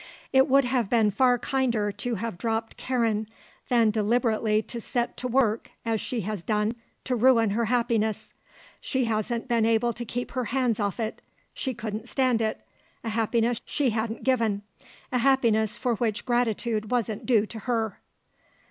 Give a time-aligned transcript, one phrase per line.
[0.33, 3.29] "It would have been far kinder to have dropped Karen
[3.69, 8.33] than deliberately to set to work, as she has done, to ruin her happiness.
[8.79, 11.21] She hasn't been able to keep her hands off it.
[11.53, 12.65] She couldn't stand it
[13.03, 14.63] a happiness she hadn't given;
[15.11, 17.99] a happiness for which gratitude wasn't due to her."